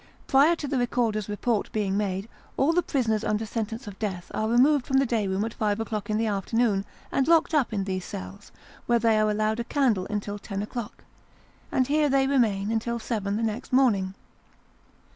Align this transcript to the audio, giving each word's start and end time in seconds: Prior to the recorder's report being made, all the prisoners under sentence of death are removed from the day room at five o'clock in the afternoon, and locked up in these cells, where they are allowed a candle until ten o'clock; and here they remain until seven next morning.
Prior 0.25 0.55
to 0.55 0.67
the 0.67 0.79
recorder's 0.79 1.29
report 1.29 1.71
being 1.71 1.95
made, 1.95 2.27
all 2.57 2.73
the 2.73 2.81
prisoners 2.81 3.23
under 3.23 3.45
sentence 3.45 3.85
of 3.85 3.99
death 3.99 4.31
are 4.33 4.49
removed 4.49 4.87
from 4.87 4.97
the 4.97 5.05
day 5.05 5.27
room 5.27 5.45
at 5.45 5.53
five 5.53 5.79
o'clock 5.79 6.09
in 6.09 6.17
the 6.17 6.25
afternoon, 6.25 6.85
and 7.11 7.27
locked 7.27 7.53
up 7.53 7.71
in 7.71 7.83
these 7.83 8.03
cells, 8.03 8.51
where 8.87 8.97
they 8.97 9.19
are 9.19 9.29
allowed 9.29 9.59
a 9.59 9.63
candle 9.63 10.07
until 10.09 10.39
ten 10.39 10.63
o'clock; 10.63 11.03
and 11.71 11.85
here 11.85 12.09
they 12.09 12.25
remain 12.25 12.71
until 12.71 12.97
seven 12.97 13.35
next 13.45 13.71
morning. 13.71 14.15